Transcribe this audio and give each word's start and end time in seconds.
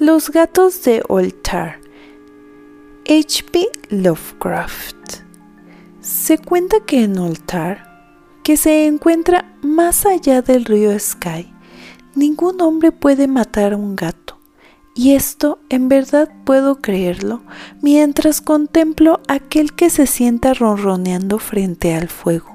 Los 0.00 0.30
gatos 0.30 0.82
de 0.84 1.02
Oltar. 1.10 1.78
H.P. 3.06 3.68
Lovecraft. 3.90 4.96
Se 6.00 6.38
cuenta 6.38 6.78
que 6.86 7.04
en 7.04 7.18
Oltar, 7.18 8.16
que 8.42 8.56
se 8.56 8.86
encuentra 8.86 9.54
más 9.60 10.06
allá 10.06 10.40
del 10.40 10.64
río 10.64 10.98
Sky, 10.98 11.52
ningún 12.14 12.62
hombre 12.62 12.92
puede 12.92 13.28
matar 13.28 13.74
a 13.74 13.76
un 13.76 13.94
gato. 13.94 14.38
Y 14.94 15.12
esto 15.12 15.58
en 15.68 15.90
verdad 15.90 16.30
puedo 16.46 16.76
creerlo 16.76 17.42
mientras 17.82 18.40
contemplo 18.40 19.20
aquel 19.28 19.74
que 19.74 19.90
se 19.90 20.06
sienta 20.06 20.54
ronroneando 20.54 21.38
frente 21.38 21.94
al 21.94 22.08
fuego 22.08 22.49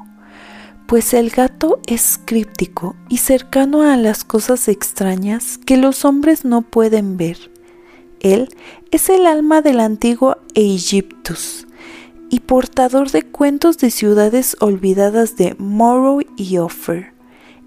pues 0.88 1.13
el 1.13 1.29
gato 1.29 1.79
es 1.87 2.19
críptico 2.23 2.96
y 3.10 3.18
cercano 3.18 3.82
a 3.82 3.97
las 3.97 4.23
cosas 4.23 4.68
extrañas 4.68 5.57
que 5.57 5.77
los 5.77 6.05
hombres 6.05 6.46
no 6.46 6.61
pueden 6.61 7.18
ver. 7.18 7.51
Él 8.19 8.50
es 8.91 9.10
el 9.10 9.25
alma 9.25 9.61
del 9.61 9.79
antiguo 9.79 10.37
Egyptus 10.54 11.68
y 12.29 12.39
portador 12.41 13.11
de 13.11 13.24
cuentos 13.24 13.77
de 13.77 13.91
ciudades 13.91 14.57
olvidadas 14.60 15.36
de 15.36 15.55
Morrow 15.57 16.21
y 16.36 16.57
Offer. 16.57 17.13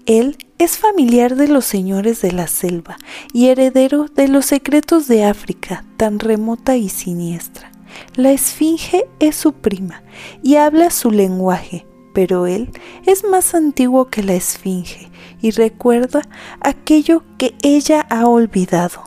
Él 0.05 0.37
es 0.57 0.77
familiar 0.77 1.35
de 1.35 1.47
los 1.47 1.65
señores 1.65 2.21
de 2.21 2.31
la 2.31 2.47
selva 2.47 2.97
y 3.31 3.47
heredero 3.47 4.05
de 4.07 4.27
los 4.27 4.45
secretos 4.45 5.07
de 5.07 5.23
África, 5.23 5.85
tan 5.97 6.19
remota 6.19 6.75
y 6.77 6.89
siniestra. 6.89 7.71
La 8.15 8.31
esfinge 8.31 9.07
es 9.19 9.35
su 9.35 9.53
prima 9.53 10.03
y 10.43 10.55
habla 10.55 10.89
su 10.89 11.11
lenguaje, 11.11 11.85
pero 12.13 12.47
él 12.47 12.71
es 13.05 13.23
más 13.23 13.53
antiguo 13.53 14.09
que 14.09 14.23
la 14.23 14.33
esfinge 14.33 15.09
y 15.41 15.51
recuerda 15.51 16.21
aquello 16.61 17.23
que 17.37 17.55
ella 17.61 18.01
ha 18.09 18.27
olvidado. 18.27 19.03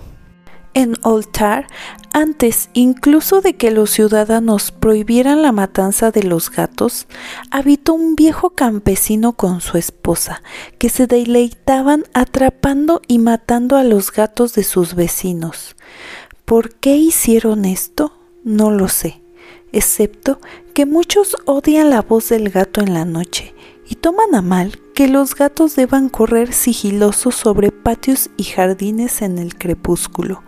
En 0.74 0.94
Oltar, 1.02 1.66
antes 2.14 2.70
incluso 2.72 3.42
de 3.42 3.56
que 3.56 3.70
los 3.70 3.90
ciudadanos 3.90 4.72
prohibieran 4.72 5.42
la 5.42 5.52
matanza 5.52 6.10
de 6.10 6.22
los 6.22 6.50
gatos, 6.50 7.06
habitó 7.50 7.92
un 7.92 8.16
viejo 8.16 8.50
campesino 8.50 9.34
con 9.34 9.60
su 9.60 9.76
esposa, 9.76 10.42
que 10.78 10.88
se 10.88 11.06
deleitaban 11.06 12.04
atrapando 12.14 13.02
y 13.06 13.18
matando 13.18 13.76
a 13.76 13.84
los 13.84 14.12
gatos 14.12 14.54
de 14.54 14.64
sus 14.64 14.94
vecinos. 14.94 15.76
¿Por 16.46 16.74
qué 16.76 16.96
hicieron 16.96 17.66
esto? 17.66 18.18
No 18.42 18.70
lo 18.70 18.88
sé 18.88 19.21
excepto 19.72 20.40
que 20.74 20.86
muchos 20.86 21.36
odian 21.44 21.90
la 21.90 22.02
voz 22.02 22.28
del 22.28 22.50
gato 22.50 22.80
en 22.80 22.94
la 22.94 23.04
noche 23.04 23.54
y 23.88 23.96
toman 23.96 24.34
a 24.34 24.42
mal 24.42 24.78
que 24.94 25.08
los 25.08 25.34
gatos 25.34 25.76
deban 25.76 26.08
correr 26.08 26.52
sigilosos 26.52 27.34
sobre 27.34 27.70
patios 27.70 28.30
y 28.36 28.44
jardines 28.44 29.22
en 29.22 29.38
el 29.38 29.56
crepúsculo. 29.56 30.42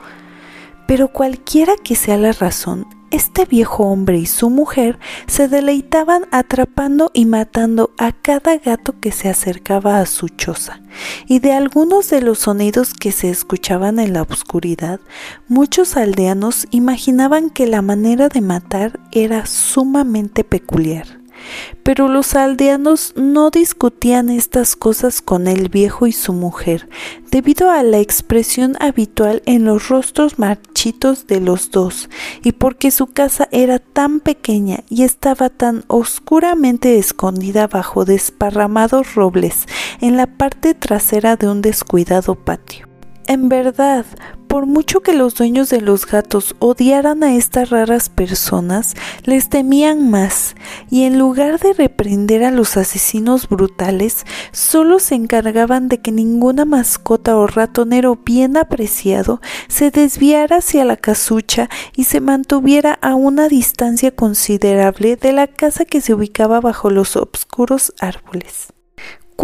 Pero 0.86 1.08
cualquiera 1.08 1.74
que 1.82 1.96
sea 1.96 2.16
la 2.16 2.32
razón, 2.32 2.86
este 3.14 3.44
viejo 3.44 3.84
hombre 3.84 4.18
y 4.18 4.26
su 4.26 4.50
mujer 4.50 4.98
se 5.28 5.46
deleitaban 5.46 6.26
atrapando 6.32 7.12
y 7.14 7.26
matando 7.26 7.92
a 7.96 8.10
cada 8.10 8.56
gato 8.56 8.98
que 8.98 9.12
se 9.12 9.28
acercaba 9.28 10.00
a 10.00 10.06
su 10.06 10.28
choza, 10.28 10.80
y 11.28 11.38
de 11.38 11.52
algunos 11.52 12.10
de 12.10 12.20
los 12.20 12.40
sonidos 12.40 12.92
que 12.92 13.12
se 13.12 13.30
escuchaban 13.30 14.00
en 14.00 14.14
la 14.14 14.22
oscuridad, 14.22 14.98
muchos 15.46 15.96
aldeanos 15.96 16.66
imaginaban 16.72 17.50
que 17.50 17.68
la 17.68 17.82
manera 17.82 18.28
de 18.28 18.40
matar 18.40 18.98
era 19.12 19.46
sumamente 19.46 20.42
peculiar. 20.42 21.23
Pero 21.82 22.08
los 22.08 22.34
aldeanos 22.34 23.12
no 23.16 23.50
discutían 23.50 24.30
estas 24.30 24.76
cosas 24.76 25.22
con 25.22 25.46
el 25.46 25.68
viejo 25.68 26.06
y 26.06 26.12
su 26.12 26.32
mujer, 26.32 26.88
debido 27.30 27.70
a 27.70 27.82
la 27.82 27.98
expresión 27.98 28.76
habitual 28.80 29.42
en 29.46 29.64
los 29.64 29.88
rostros 29.88 30.38
marchitos 30.38 31.26
de 31.26 31.40
los 31.40 31.70
dos, 31.70 32.08
y 32.42 32.52
porque 32.52 32.90
su 32.90 33.06
casa 33.06 33.48
era 33.52 33.78
tan 33.78 34.20
pequeña 34.20 34.80
y 34.88 35.02
estaba 35.02 35.50
tan 35.50 35.84
oscuramente 35.88 36.98
escondida 36.98 37.66
bajo 37.66 38.04
desparramados 38.04 39.14
robles 39.14 39.66
en 40.00 40.16
la 40.16 40.26
parte 40.26 40.74
trasera 40.74 41.36
de 41.36 41.48
un 41.48 41.62
descuidado 41.62 42.34
patio. 42.34 42.93
En 43.26 43.48
verdad, 43.48 44.04
por 44.48 44.66
mucho 44.66 45.00
que 45.00 45.14
los 45.14 45.34
dueños 45.34 45.70
de 45.70 45.80
los 45.80 46.06
gatos 46.06 46.54
odiaran 46.58 47.22
a 47.24 47.34
estas 47.34 47.70
raras 47.70 48.10
personas, 48.10 48.94
les 49.24 49.48
temían 49.48 50.10
más, 50.10 50.54
y 50.90 51.04
en 51.04 51.18
lugar 51.18 51.58
de 51.58 51.72
reprender 51.72 52.44
a 52.44 52.50
los 52.50 52.76
asesinos 52.76 53.48
brutales, 53.48 54.26
solo 54.52 54.98
se 54.98 55.14
encargaban 55.14 55.88
de 55.88 56.02
que 56.02 56.12
ninguna 56.12 56.66
mascota 56.66 57.36
o 57.36 57.46
ratonero 57.46 58.18
bien 58.22 58.58
apreciado 58.58 59.40
se 59.68 59.90
desviara 59.90 60.58
hacia 60.58 60.84
la 60.84 60.98
casucha 60.98 61.70
y 61.96 62.04
se 62.04 62.20
mantuviera 62.20 62.98
a 63.00 63.14
una 63.14 63.48
distancia 63.48 64.10
considerable 64.10 65.16
de 65.16 65.32
la 65.32 65.46
casa 65.46 65.86
que 65.86 66.02
se 66.02 66.12
ubicaba 66.12 66.60
bajo 66.60 66.90
los 66.90 67.16
obscuros 67.16 67.94
árboles. 68.00 68.73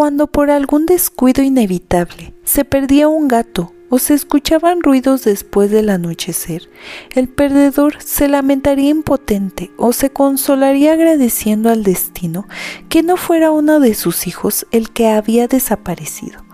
Cuando 0.01 0.29
por 0.29 0.51
algún 0.51 0.87
descuido 0.87 1.43
inevitable 1.43 2.33
se 2.43 2.65
perdía 2.65 3.07
un 3.07 3.29
gato 3.29 3.75
o 3.91 3.99
se 3.99 4.15
escuchaban 4.15 4.83
ruidos 4.83 5.25
después 5.25 5.71
del 5.71 5.91
anochecer, 5.91 6.71
el 7.15 7.29
perdedor 7.29 7.97
se 8.03 8.27
lamentaría 8.27 8.89
impotente 8.89 9.71
o 9.77 9.93
se 9.93 10.09
consolaría 10.09 10.95
agradeciendo 10.95 11.69
al 11.69 11.83
destino 11.83 12.49
que 12.89 13.03
no 13.03 13.19
fuera 13.19 13.51
uno 13.51 13.79
de 13.79 13.93
sus 13.93 14.27
hijos 14.27 14.67
el 14.71 14.89
que 14.89 15.09
había 15.09 15.49
desaparecido. 15.49 16.47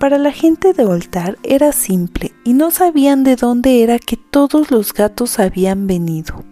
Para 0.00 0.18
la 0.18 0.32
gente 0.32 0.72
de 0.72 0.84
Oltar 0.84 1.38
era 1.44 1.70
simple 1.70 2.32
y 2.42 2.52
no 2.52 2.72
sabían 2.72 3.22
de 3.22 3.36
dónde 3.36 3.84
era 3.84 4.00
que 4.00 4.16
todos 4.16 4.72
los 4.72 4.92
gatos 4.92 5.38
habían 5.38 5.86
venido. 5.86 6.42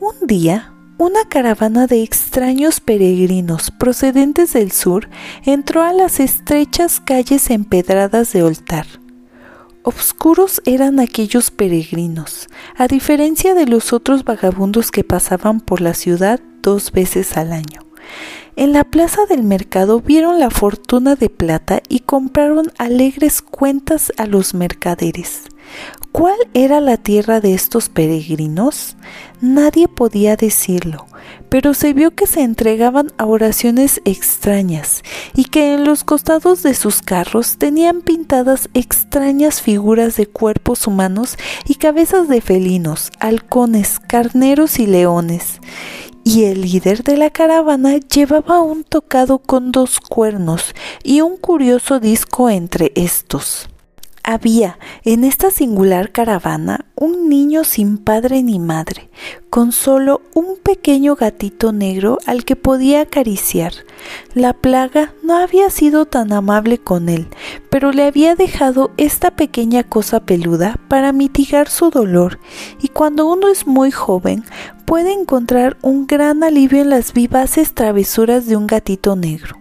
Un 0.00 0.26
día, 0.26 0.74
una 1.00 1.24
caravana 1.24 1.86
de 1.86 2.02
extraños 2.02 2.80
peregrinos 2.80 3.70
procedentes 3.70 4.52
del 4.52 4.70
sur 4.70 5.08
entró 5.46 5.82
a 5.82 5.94
las 5.94 6.20
estrechas 6.20 7.00
calles 7.00 7.48
empedradas 7.48 8.34
de 8.34 8.42
Oltar. 8.42 8.84
Obscuros 9.82 10.60
eran 10.66 11.00
aquellos 11.00 11.50
peregrinos, 11.50 12.48
a 12.76 12.86
diferencia 12.86 13.54
de 13.54 13.64
los 13.64 13.94
otros 13.94 14.24
vagabundos 14.24 14.90
que 14.90 15.02
pasaban 15.02 15.62
por 15.62 15.80
la 15.80 15.94
ciudad 15.94 16.38
dos 16.60 16.92
veces 16.92 17.34
al 17.38 17.54
año. 17.54 17.80
En 18.56 18.74
la 18.74 18.84
plaza 18.84 19.24
del 19.24 19.42
mercado 19.42 20.02
vieron 20.02 20.38
la 20.38 20.50
fortuna 20.50 21.16
de 21.16 21.30
plata 21.30 21.80
y 21.88 22.00
compraron 22.00 22.72
alegres 22.76 23.40
cuentas 23.40 24.12
a 24.18 24.26
los 24.26 24.52
mercaderes. 24.52 25.44
¿Cuál 26.12 26.38
era 26.54 26.80
la 26.80 26.96
tierra 26.96 27.40
de 27.40 27.54
estos 27.54 27.88
peregrinos? 27.88 28.96
Nadie 29.40 29.86
podía 29.86 30.34
decirlo, 30.34 31.06
pero 31.48 31.72
se 31.72 31.92
vio 31.92 32.10
que 32.10 32.26
se 32.26 32.42
entregaban 32.42 33.12
a 33.16 33.26
oraciones 33.26 34.02
extrañas 34.04 35.02
y 35.36 35.44
que 35.44 35.72
en 35.72 35.84
los 35.84 36.02
costados 36.02 36.64
de 36.64 36.74
sus 36.74 37.00
carros 37.00 37.58
tenían 37.58 38.02
pintadas 38.02 38.68
extrañas 38.74 39.62
figuras 39.62 40.16
de 40.16 40.26
cuerpos 40.26 40.88
humanos 40.88 41.36
y 41.64 41.76
cabezas 41.76 42.26
de 42.26 42.40
felinos, 42.40 43.12
halcones, 43.20 44.00
carneros 44.00 44.80
y 44.80 44.86
leones. 44.86 45.60
Y 46.24 46.44
el 46.44 46.62
líder 46.62 47.04
de 47.04 47.18
la 47.18 47.30
caravana 47.30 47.98
llevaba 47.98 48.60
un 48.60 48.82
tocado 48.82 49.38
con 49.38 49.70
dos 49.70 50.00
cuernos 50.00 50.74
y 51.04 51.20
un 51.20 51.36
curioso 51.36 52.00
disco 52.00 52.50
entre 52.50 52.92
estos. 52.96 53.68
Había 54.22 54.78
en 55.04 55.24
esta 55.24 55.50
singular 55.50 56.12
caravana 56.12 56.84
un 56.94 57.28
niño 57.30 57.64
sin 57.64 57.96
padre 57.96 58.42
ni 58.42 58.58
madre, 58.58 59.10
con 59.48 59.72
solo 59.72 60.20
un 60.34 60.56
pequeño 60.62 61.16
gatito 61.16 61.72
negro 61.72 62.18
al 62.26 62.44
que 62.44 62.54
podía 62.54 63.00
acariciar. 63.00 63.72
La 64.34 64.52
plaga 64.52 65.14
no 65.22 65.36
había 65.36 65.70
sido 65.70 66.04
tan 66.04 66.32
amable 66.32 66.78
con 66.78 67.08
él, 67.08 67.28
pero 67.70 67.92
le 67.92 68.04
había 68.04 68.34
dejado 68.34 68.90
esta 68.98 69.30
pequeña 69.30 69.84
cosa 69.84 70.20
peluda 70.20 70.78
para 70.88 71.12
mitigar 71.12 71.70
su 71.70 71.90
dolor, 71.90 72.38
y 72.80 72.88
cuando 72.88 73.26
uno 73.26 73.48
es 73.48 73.66
muy 73.66 73.90
joven 73.90 74.44
puede 74.84 75.12
encontrar 75.12 75.78
un 75.80 76.06
gran 76.06 76.44
alivio 76.44 76.82
en 76.82 76.90
las 76.90 77.14
vivaces 77.14 77.74
travesuras 77.74 78.46
de 78.46 78.56
un 78.56 78.66
gatito 78.66 79.16
negro. 79.16 79.56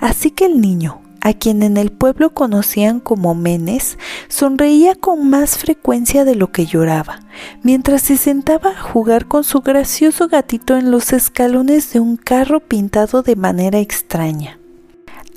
Así 0.00 0.32
que 0.32 0.46
el 0.46 0.60
niño, 0.60 1.00
a 1.22 1.32
quien 1.32 1.62
en 1.62 1.76
el 1.76 1.92
pueblo 1.92 2.34
conocían 2.34 2.98
como 3.00 3.34
Menes, 3.34 3.96
sonreía 4.28 4.96
con 4.96 5.30
más 5.30 5.56
frecuencia 5.56 6.24
de 6.24 6.34
lo 6.34 6.50
que 6.50 6.66
lloraba, 6.66 7.20
mientras 7.62 8.02
se 8.02 8.16
sentaba 8.16 8.70
a 8.70 8.82
jugar 8.82 9.26
con 9.26 9.44
su 9.44 9.60
gracioso 9.60 10.28
gatito 10.28 10.76
en 10.76 10.90
los 10.90 11.12
escalones 11.12 11.92
de 11.92 12.00
un 12.00 12.16
carro 12.16 12.58
pintado 12.60 13.22
de 13.22 13.36
manera 13.36 13.78
extraña. 13.78 14.58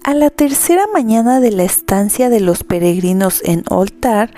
A 0.05 0.13
la 0.13 0.29
tercera 0.29 0.83
mañana 0.93 1.39
de 1.39 1.49
la 1.49 1.63
estancia 1.63 2.29
de 2.29 2.39
los 2.39 2.63
peregrinos 2.63 3.41
en 3.43 3.63
Oltar, 3.71 4.35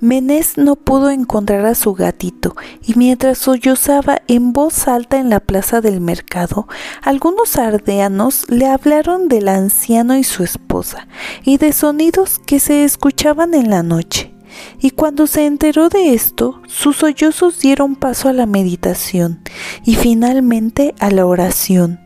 Menés 0.00 0.56
no 0.56 0.76
pudo 0.76 1.10
encontrar 1.10 1.66
a 1.66 1.74
su 1.74 1.92
gatito 1.92 2.56
y 2.82 2.94
mientras 2.94 3.36
sollozaba 3.36 4.22
en 4.28 4.54
voz 4.54 4.88
alta 4.88 5.18
en 5.18 5.28
la 5.28 5.40
plaza 5.40 5.82
del 5.82 6.00
mercado, 6.00 6.68
algunos 7.02 7.58
ardeanos 7.58 8.46
le 8.48 8.64
hablaron 8.64 9.28
del 9.28 9.48
anciano 9.48 10.16
y 10.16 10.24
su 10.24 10.42
esposa 10.42 11.06
y 11.44 11.58
de 11.58 11.74
sonidos 11.74 12.38
que 12.38 12.58
se 12.58 12.84
escuchaban 12.84 13.52
en 13.52 13.68
la 13.68 13.82
noche. 13.82 14.32
y 14.80 14.90
cuando 14.90 15.26
se 15.26 15.46
enteró 15.46 15.90
de 15.90 16.12
esto, 16.14 16.60
sus 16.66 16.96
sollozos 16.96 17.60
dieron 17.60 17.94
paso 17.94 18.28
a 18.28 18.32
la 18.32 18.46
meditación 18.46 19.42
y 19.84 19.94
finalmente 19.96 20.94
a 20.98 21.10
la 21.10 21.26
oración. 21.26 22.00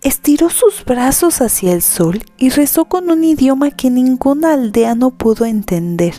Estiró 0.00 0.48
sus 0.48 0.84
brazos 0.84 1.40
hacia 1.40 1.72
el 1.72 1.82
sol 1.82 2.22
y 2.36 2.50
rezó 2.50 2.84
con 2.84 3.10
un 3.10 3.24
idioma 3.24 3.72
que 3.72 3.90
ningún 3.90 4.44
aldeano 4.44 5.10
pudo 5.10 5.44
entender, 5.44 6.14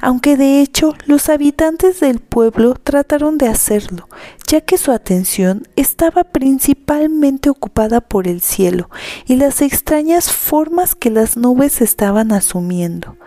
aunque 0.00 0.38
de 0.38 0.62
hecho 0.62 0.94
los 1.04 1.28
habitantes 1.28 2.00
del 2.00 2.20
pueblo 2.20 2.74
trataron 2.82 3.36
de 3.36 3.48
hacerlo, 3.48 4.08
ya 4.48 4.62
que 4.62 4.78
su 4.78 4.90
atención 4.90 5.68
estaba 5.76 6.24
principalmente 6.24 7.50
ocupada 7.50 8.00
por 8.00 8.26
el 8.26 8.40
cielo 8.40 8.88
y 9.26 9.36
las 9.36 9.60
extrañas 9.60 10.32
formas 10.32 10.94
que 10.94 11.10
las 11.10 11.36
nubes 11.36 11.82
estaban 11.82 12.32
asumiendo. 12.32 13.18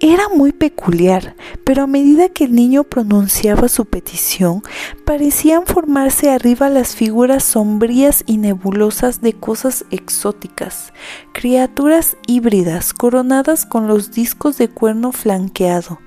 Era 0.00 0.28
muy 0.28 0.52
peculiar, 0.52 1.36
pero 1.64 1.84
a 1.84 1.86
medida 1.86 2.28
que 2.28 2.44
el 2.44 2.54
niño 2.54 2.84
pronunciaba 2.84 3.66
su 3.68 3.86
petición, 3.86 4.62
parecían 5.06 5.64
formarse 5.64 6.30
arriba 6.30 6.68
las 6.68 6.94
figuras 6.94 7.44
sombrías 7.44 8.22
y 8.26 8.36
nebulosas 8.36 9.22
de 9.22 9.32
cosas 9.32 9.86
exóticas, 9.90 10.92
criaturas 11.32 12.18
híbridas 12.26 12.92
coronadas 12.92 13.64
con 13.64 13.88
los 13.88 14.12
discos 14.12 14.58
de 14.58 14.68
cuerno 14.68 15.12
flanqueado. 15.12 15.98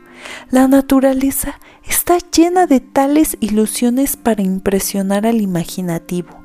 La 0.52 0.68
naturaleza 0.68 1.60
está 1.84 2.20
llena 2.20 2.68
de 2.68 2.82
tales 2.82 3.38
ilusiones 3.40 4.18
para 4.18 4.44
impresionar 4.44 5.26
al 5.26 5.42
imaginativo. 5.42 6.39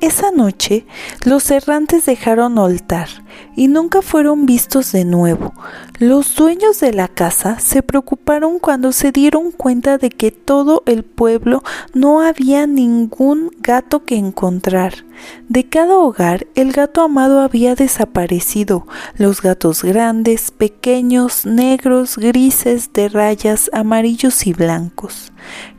Esa 0.00 0.32
noche 0.32 0.86
los 1.24 1.50
errantes 1.50 2.04
dejaron 2.04 2.58
Oltar 2.58 3.08
y 3.56 3.68
nunca 3.68 4.02
fueron 4.02 4.44
vistos 4.44 4.92
de 4.92 5.04
nuevo. 5.04 5.54
Los 5.98 6.34
dueños 6.34 6.80
de 6.80 6.92
la 6.92 7.08
casa 7.08 7.58
se 7.58 7.82
preocuparon 7.82 8.58
cuando 8.58 8.92
se 8.92 9.12
dieron 9.12 9.52
cuenta 9.52 9.96
de 9.96 10.10
que 10.10 10.30
todo 10.30 10.82
el 10.86 11.04
pueblo 11.04 11.62
no 11.94 12.20
había 12.20 12.66
ningún 12.66 13.50
gato 13.60 14.04
que 14.04 14.16
encontrar. 14.16 15.06
De 15.48 15.68
cada 15.68 15.96
hogar 15.96 16.46
el 16.54 16.72
gato 16.72 17.02
amado 17.02 17.40
había 17.40 17.74
desaparecido. 17.74 18.86
Los 19.16 19.40
gatos 19.40 19.82
grandes, 19.84 20.50
pequeños, 20.50 21.46
negros, 21.46 22.18
grises, 22.18 22.92
de 22.92 23.08
rayas, 23.08 23.70
amarillos 23.72 24.46
y 24.46 24.52
blancos. 24.52 25.32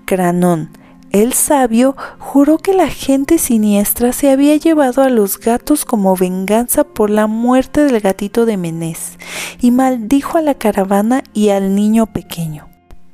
Cranón, 0.05 0.69
el 1.21 1.31
sabio 1.31 1.95
juró 2.19 2.57
que 2.57 2.73
la 2.73 2.89
gente 2.89 3.37
siniestra 3.37 4.11
se 4.11 4.29
había 4.31 4.57
llevado 4.57 5.01
a 5.01 5.09
los 5.09 5.39
gatos 5.39 5.85
como 5.85 6.17
venganza 6.17 6.83
por 6.83 7.09
la 7.09 7.25
muerte 7.25 7.85
del 7.85 8.01
gatito 8.01 8.45
de 8.45 8.57
Menés 8.57 9.17
y 9.61 9.71
maldijo 9.71 10.37
a 10.37 10.41
la 10.41 10.55
caravana 10.55 11.23
y 11.33 11.49
al 11.49 11.73
niño 11.73 12.07
pequeño. 12.07 12.67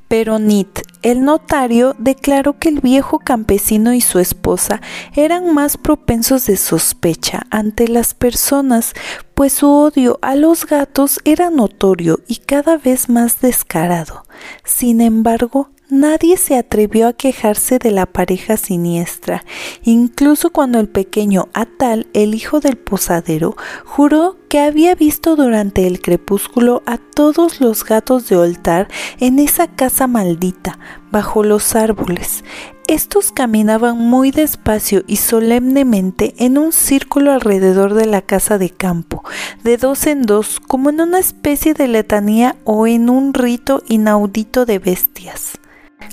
Pero 0.08 0.40
Nit, 0.40 0.80
el 1.02 1.24
notario, 1.24 1.94
declaró 1.96 2.58
que 2.58 2.70
el 2.70 2.80
viejo 2.80 3.20
campesino 3.20 3.94
y 3.94 4.00
su 4.00 4.18
esposa 4.18 4.80
eran 5.14 5.54
más 5.54 5.76
propensos 5.76 6.46
de 6.46 6.56
sospecha 6.56 7.46
ante 7.50 7.86
las 7.86 8.14
personas, 8.14 8.94
pues 9.34 9.52
su 9.52 9.70
odio 9.70 10.18
a 10.22 10.34
los 10.34 10.66
gatos 10.66 11.20
era 11.24 11.50
notorio 11.50 12.18
y 12.26 12.38
cada 12.38 12.78
vez 12.78 13.08
más 13.08 13.40
descarado. 13.40 14.24
Sin 14.64 15.00
embargo, 15.00 15.70
Nadie 15.94 16.38
se 16.38 16.56
atrevió 16.56 17.06
a 17.06 17.12
quejarse 17.12 17.78
de 17.78 17.90
la 17.90 18.06
pareja 18.06 18.56
siniestra, 18.56 19.44
incluso 19.82 20.48
cuando 20.48 20.80
el 20.80 20.88
pequeño 20.88 21.50
Atal, 21.52 22.06
el 22.14 22.34
hijo 22.34 22.60
del 22.60 22.78
posadero, 22.78 23.56
juró 23.84 24.38
que 24.48 24.60
había 24.60 24.94
visto 24.94 25.36
durante 25.36 25.86
el 25.86 26.00
crepúsculo 26.00 26.82
a 26.86 26.96
todos 26.96 27.60
los 27.60 27.84
gatos 27.84 28.26
de 28.30 28.36
Oltar 28.36 28.88
en 29.20 29.38
esa 29.38 29.66
casa 29.66 30.06
maldita, 30.06 30.78
bajo 31.10 31.44
los 31.44 31.76
árboles. 31.76 32.42
Estos 32.88 33.30
caminaban 33.30 33.98
muy 33.98 34.30
despacio 34.30 35.04
y 35.06 35.16
solemnemente 35.16 36.32
en 36.38 36.56
un 36.56 36.72
círculo 36.72 37.32
alrededor 37.32 37.92
de 37.92 38.06
la 38.06 38.22
casa 38.22 38.56
de 38.56 38.70
campo, 38.70 39.24
de 39.62 39.76
dos 39.76 40.06
en 40.06 40.22
dos, 40.22 40.58
como 40.58 40.88
en 40.88 41.02
una 41.02 41.18
especie 41.18 41.74
de 41.74 41.86
letanía 41.86 42.56
o 42.64 42.86
en 42.86 43.10
un 43.10 43.34
rito 43.34 43.82
inaudito 43.88 44.64
de 44.64 44.78
bestias. 44.78 45.58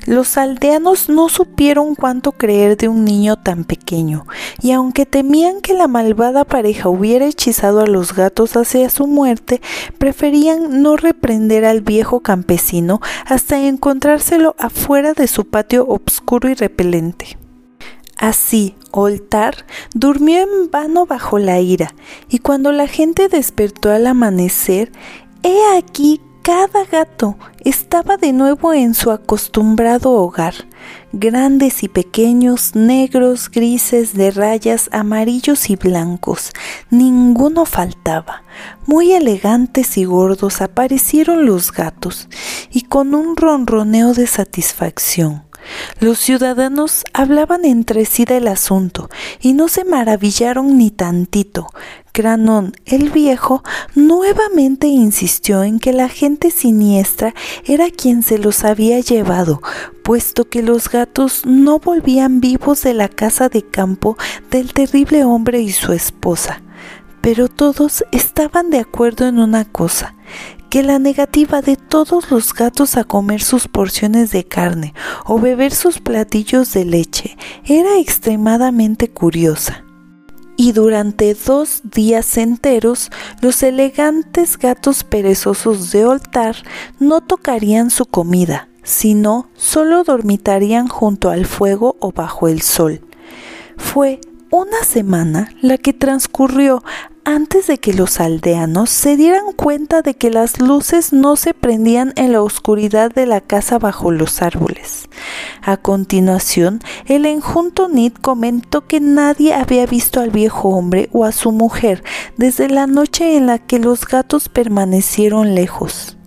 Los 0.06 0.38
aldeanos 0.38 1.09
no 1.09 1.30
supieron 1.30 1.95
cuánto 1.95 2.31
creer 2.31 2.77
de 2.77 2.88
un 2.88 3.06
niño 3.06 3.36
tan 3.36 3.63
pequeño, 3.63 4.25
y 4.62 4.71
aunque 4.71 5.06
temían 5.06 5.62
que 5.62 5.74
la 5.74 5.88
malvada 5.88 6.45
pareja 6.45 6.89
hubiera 6.89 7.25
hechizado 7.25 7.81
a 7.81 7.88
los 7.88 8.13
gatos 8.15 8.56
hacia 8.56 8.89
su 8.89 9.07
muerte, 9.07 9.62
preferían 9.97 10.81
no 10.81 10.97
reprender 10.97 11.65
al 11.65 11.81
viejo 11.81 12.21
campesino 12.21 13.01
hasta 13.25 13.59
encontrárselo 13.59 14.56
afuera 14.57 15.13
de 15.13 15.27
su 15.27 15.45
patio 15.45 15.86
obscuro 15.88 16.50
y 16.50 16.53
repelente. 16.56 17.38
Así, 18.18 18.75
Oltar 18.92 19.65
durmió 19.94 20.39
en 20.39 20.71
vano 20.71 21.06
bajo 21.06 21.39
la 21.39 21.59
ira, 21.59 21.94
y 22.27 22.39
cuando 22.39 22.71
la 22.71 22.88
gente 22.88 23.30
despertó 23.30 23.92
al 23.92 24.07
amanecer, 24.07 24.92
he 25.44 25.77
aquí 25.77 26.19
cada 26.49 26.83
gato 26.85 27.37
estaba 27.63 28.17
de 28.17 28.33
nuevo 28.33 28.73
en 28.73 28.95
su 28.95 29.11
acostumbrado 29.11 30.13
hogar, 30.13 30.55
grandes 31.11 31.83
y 31.83 31.89
pequeños, 31.89 32.73
negros, 32.73 33.51
grises, 33.51 34.15
de 34.15 34.31
rayas, 34.31 34.89
amarillos 34.91 35.69
y 35.69 35.75
blancos, 35.75 36.51
ninguno 36.89 37.65
faltaba. 37.65 38.41
Muy 38.87 39.11
elegantes 39.11 39.95
y 39.99 40.05
gordos 40.05 40.61
aparecieron 40.61 41.45
los 41.45 41.71
gatos, 41.71 42.27
y 42.71 42.81
con 42.81 43.13
un 43.13 43.37
ronroneo 43.37 44.15
de 44.15 44.25
satisfacción. 44.25 45.43
Los 45.99 46.17
ciudadanos 46.17 47.03
hablaban 47.13 47.63
entre 47.63 48.05
sí 48.05 48.25
del 48.25 48.47
asunto 48.47 49.09
y 49.39 49.53
no 49.53 49.67
se 49.67 49.83
maravillaron 49.83 50.79
ni 50.79 50.89
tantito. 50.89 51.67
Granón, 52.19 52.74
el 52.86 53.12
viejo, 53.12 53.63
nuevamente 53.95 54.88
insistió 54.88 55.63
en 55.63 55.80
que 55.80 55.94
la 55.94 56.10
gente 56.10 56.51
siniestra 56.51 57.33
era 57.63 57.89
quien 57.89 58.24
se 58.24 58.38
los 58.38 58.66
había 58.66 59.00
llevado, 59.00 59.62
puesto 60.04 60.50
que 60.50 60.62
los 60.62 60.89
gatos 60.89 61.45
no 61.45 61.80
volvían 61.80 62.42
vivos 62.42 62.83
de 62.83 62.94
la 62.94 63.07
casa 63.07 63.48
de 63.48 63.62
campo 63.62 64.18
del 64.51 64.74
terrible 64.74 65.24
hombre 65.24 65.62
y 65.62 65.71
su 65.71 65.94
esposa. 65.94 66.62
Pero 67.21 67.47
todos 67.47 68.04
estaban 68.11 68.69
de 68.69 68.80
acuerdo 68.80 69.26
en 69.26 69.40
una 69.40 69.64
cosa, 69.64 70.14
que 70.69 70.83
la 70.83 70.99
negativa 70.99 71.61
de 71.61 71.78
todos 71.78 72.31
los 72.31 72.54
gatos 72.54 72.97
a 72.97 73.06
comer 73.06 73.42
sus 73.42 73.69
porciones 73.69 74.31
de 74.31 74.44
carne 74.44 74.94
o 75.23 75.40
beber 75.40 75.73
sus 75.73 75.99
platillos 75.99 76.73
de 76.73 76.83
leche 76.83 77.38
era 77.66 77.97
extremadamente 77.97 79.07
curiosa. 79.07 79.85
Y 80.59 80.73
durante 80.73 81.35
dos 81.35 81.83
días 81.85 82.35
enteros 82.35 83.11
los 83.42 83.63
elegantes 83.63 84.57
gatos 84.57 85.06
perezosos 85.06 85.89
de 85.94 86.04
Oltar 86.04 86.57
no 86.99 87.21
tocarían 87.21 87.89
su 87.89 88.06
comida, 88.06 88.68
sino 88.83 89.47
solo 89.56 90.04
dormitarían 90.04 90.89
junto 90.89 91.30
al 91.30 91.45
fuego 91.45 91.95
o 92.01 92.11
bajo 92.11 92.49
el 92.49 92.61
sol. 92.61 92.99
Fue 93.78 94.19
una 94.51 94.83
semana 94.83 95.51
la 95.61 95.77
que 95.77 95.94
transcurrió 95.94 96.83
antes 97.23 97.68
de 97.68 97.77
que 97.77 97.94
los 97.94 98.19
aldeanos 98.19 98.89
se 98.89 99.15
dieran 99.15 99.53
cuenta 99.56 100.01
de 100.01 100.15
que 100.15 100.31
las 100.31 100.59
luces 100.59 101.13
no 101.13 101.35
se 101.35 101.53
prendían 101.53 102.13
en 102.15 102.31
la 102.31 102.41
oscuridad 102.41 103.11
de 103.13 103.27
la 103.27 103.41
casa 103.41 103.77
bajo 103.77 104.11
los 104.11 104.41
árboles. 104.41 105.09
A 105.61 105.77
continuación, 105.77 106.79
el 107.06 107.25
enjunto 107.25 107.87
Nid 107.87 108.13
comentó 108.13 108.87
que 108.87 108.99
nadie 108.99 109.53
había 109.53 109.85
visto 109.85 110.21
al 110.21 110.31
viejo 110.31 110.69
hombre 110.69 111.09
o 111.11 111.25
a 111.25 111.31
su 111.31 111.51
mujer 111.51 112.03
desde 112.37 112.69
la 112.69 112.87
noche 112.87 113.37
en 113.37 113.45
la 113.45 113.59
que 113.59 113.77
los 113.77 114.07
gatos 114.07 114.49
permanecieron 114.49 115.53
lejos. 115.53 116.19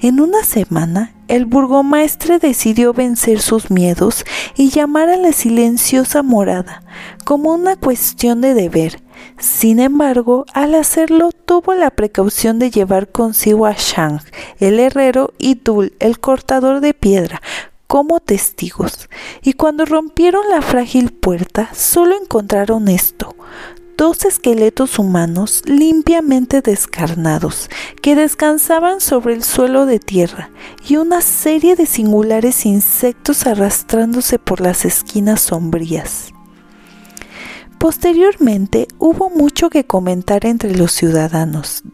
En 0.00 0.20
una 0.20 0.44
semana, 0.44 1.12
el 1.28 1.46
burgomaestre 1.46 2.38
decidió 2.38 2.92
vencer 2.92 3.40
sus 3.40 3.70
miedos 3.70 4.24
y 4.56 4.70
llamar 4.70 5.08
a 5.08 5.16
la 5.16 5.32
silenciosa 5.32 6.22
morada, 6.22 6.82
como 7.24 7.54
una 7.54 7.76
cuestión 7.76 8.40
de 8.40 8.54
deber. 8.54 9.00
Sin 9.38 9.80
embargo, 9.80 10.44
al 10.52 10.74
hacerlo 10.74 11.30
tuvo 11.32 11.74
la 11.74 11.90
precaución 11.90 12.58
de 12.58 12.70
llevar 12.70 13.08
consigo 13.08 13.66
a 13.66 13.72
Shang, 13.72 14.20
el 14.58 14.78
herrero, 14.78 15.32
y 15.38 15.54
Dul, 15.54 15.94
el 16.00 16.18
cortador 16.20 16.80
de 16.80 16.94
piedra, 16.94 17.40
como 17.86 18.20
testigos, 18.20 19.08
y 19.42 19.52
cuando 19.52 19.84
rompieron 19.84 20.42
la 20.48 20.62
frágil 20.62 21.12
puerta 21.12 21.68
solo 21.74 22.16
encontraron 22.20 22.88
esto, 22.88 23.21
dos 24.02 24.24
esqueletos 24.24 24.98
humanos 24.98 25.62
limpiamente 25.64 26.60
descarnados 26.60 27.70
que 28.02 28.16
descansaban 28.16 29.00
sobre 29.00 29.32
el 29.32 29.44
suelo 29.44 29.86
de 29.86 30.00
tierra 30.00 30.50
y 30.84 30.96
una 30.96 31.20
serie 31.20 31.76
de 31.76 31.86
singulares 31.86 32.66
insectos 32.66 33.46
arrastrándose 33.46 34.40
por 34.40 34.60
las 34.60 34.84
esquinas 34.84 35.42
sombrías. 35.42 36.32
Posteriormente 37.78 38.88
hubo 38.98 39.30
mucho 39.30 39.70
que 39.70 39.84
comentar 39.84 40.46
entre 40.46 40.76
los 40.76 40.90
ciudadanos. 40.90 41.84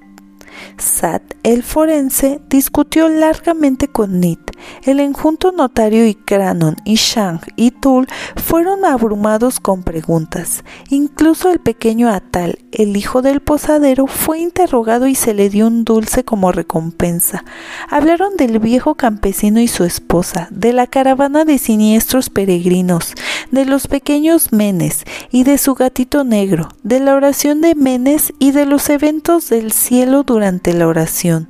Sat, 0.77 1.23
el 1.43 1.63
forense, 1.63 2.41
discutió 2.49 3.09
largamente 3.09 3.89
con 3.89 4.21
Nit. 4.21 4.41
El 4.83 5.01
enjunto 5.01 5.53
notario 5.53 6.07
y 6.07 6.15
Cranon 6.15 6.77
y 6.85 6.97
Shang 6.97 7.41
y 7.57 7.71
Tul 7.71 8.07
fueron 8.37 8.85
abrumados 8.85 9.61
con 9.61 9.83
preguntas. 9.83 10.65
Incluso 10.91 11.51
el 11.51 11.61
pequeño 11.61 12.09
Atal, 12.09 12.59
el 12.73 12.97
hijo 12.97 13.23
del 13.23 13.41
posadero, 13.41 14.07
fue 14.07 14.41
interrogado 14.41 15.07
y 15.07 15.15
se 15.15 15.35
le 15.35 15.49
dio 15.49 15.67
un 15.67 15.85
dulce 15.85 16.25
como 16.25 16.53
recompensa. 16.53 17.45
Hablaron 17.89 18.37
del 18.37 18.59
viejo 18.59 18.95
campesino 18.95 19.61
y 19.61 19.69
su 19.69 19.85
esposa, 19.85 20.49
de 20.51 20.73
la 20.73 20.87
caravana 20.87 21.45
de 21.45 21.59
siniestros 21.59 22.31
peregrinos, 22.31 23.15
de 23.51 23.65
los 23.65 23.87
pequeños 23.87 24.53
Menes 24.53 25.05
y 25.31 25.45
de 25.45 25.59
su 25.59 25.75
gatito 25.75 26.25
negro, 26.25 26.69
de 26.83 27.01
la 27.01 27.15
oración 27.15 27.61
de 27.61 27.75
Menes 27.75 28.33
y 28.39 28.53
de 28.53 28.67
los 28.67 28.89
eventos 28.91 29.49
del 29.49 29.73
cielo 29.73 30.23
durante 30.23 30.73
la 30.73 30.87
oración, 30.87 31.49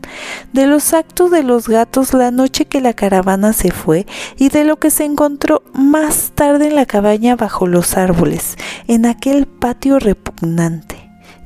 de 0.52 0.67
los 0.67 0.95
actos 0.95 1.31
de 1.31 1.43
los 1.43 1.69
gatos 1.69 2.14
la 2.14 2.31
noche 2.31 2.67
que 2.67 2.81
la 2.81 2.95
caravana 2.95 3.52
se 3.52 3.71
fue 3.71 4.07
y 4.37 4.49
de 4.49 4.64
lo 4.64 4.78
que 4.78 4.90
se 4.90 5.05
encontró 5.05 5.62
más 5.73 6.33
tarde 6.35 6.69
en 6.69 6.75
la 6.75 6.87
cabaña 6.87 7.37
bajo 7.37 7.67
los 7.67 7.97
árboles, 7.97 8.57
en 8.87 9.07
aquel 9.07 9.47
patio 9.47 9.99
repugnante. 9.99 10.97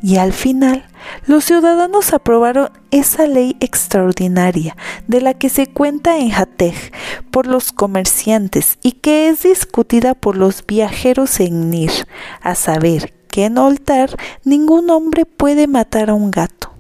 Y 0.02 0.16
al 0.16 0.32
final, 0.32 0.85
los 1.26 1.45
ciudadanos 1.45 2.12
aprobaron 2.12 2.71
esa 2.90 3.26
ley 3.26 3.57
extraordinaria 3.61 4.76
de 5.07 5.21
la 5.21 5.35
que 5.35 5.49
se 5.49 5.66
cuenta 5.66 6.19
en 6.19 6.31
Jatej 6.31 6.92
por 7.31 7.47
los 7.47 7.73
comerciantes 7.73 8.78
y 8.83 8.92
que 8.92 9.28
es 9.28 9.42
discutida 9.42 10.14
por 10.14 10.37
los 10.37 10.66
viajeros 10.66 11.40
en 11.40 11.71
Nir, 11.71 11.92
a 12.40 12.54
saber 12.54 13.12
que 13.28 13.47
en 13.47 13.59
Oltar 13.59 14.11
ningún 14.45 14.90
hombre 14.90 15.25
puede 15.25 15.66
matar 15.66 16.11
a 16.11 16.14
un 16.14 16.31
gato. 16.31 16.71